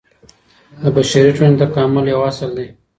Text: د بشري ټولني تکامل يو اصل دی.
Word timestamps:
د 0.81 0.83
بشري 0.95 1.31
ټولني 1.35 1.57
تکامل 1.61 2.05
يو 2.13 2.19
اصل 2.31 2.49
دی. 2.57 2.67